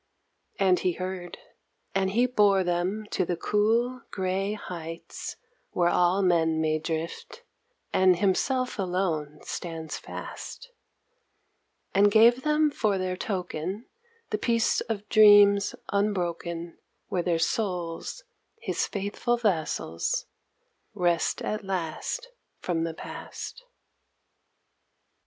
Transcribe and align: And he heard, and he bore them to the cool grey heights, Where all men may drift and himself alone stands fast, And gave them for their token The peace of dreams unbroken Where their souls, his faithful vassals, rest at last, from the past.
And 0.57 0.79
he 0.79 0.93
heard, 0.93 1.37
and 1.93 2.09
he 2.09 2.25
bore 2.25 2.63
them 2.63 3.05
to 3.11 3.23
the 3.23 3.35
cool 3.37 4.01
grey 4.09 4.53
heights, 4.53 5.35
Where 5.73 5.89
all 5.89 6.23
men 6.23 6.59
may 6.59 6.79
drift 6.79 7.43
and 7.93 8.15
himself 8.17 8.79
alone 8.79 9.41
stands 9.43 9.99
fast, 9.99 10.71
And 11.93 12.11
gave 12.11 12.41
them 12.41 12.71
for 12.71 12.97
their 12.97 13.15
token 13.15 13.85
The 14.31 14.39
peace 14.39 14.81
of 14.89 15.07
dreams 15.07 15.75
unbroken 15.89 16.79
Where 17.09 17.21
their 17.21 17.37
souls, 17.37 18.23
his 18.59 18.87
faithful 18.87 19.37
vassals, 19.37 20.25
rest 20.95 21.43
at 21.43 21.63
last, 21.63 22.29
from 22.59 22.85
the 22.85 22.95
past. 22.95 23.65